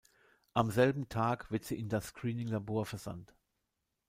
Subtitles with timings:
[0.55, 3.35] Am selben Tag wird sie in das Screening-Labor versandt.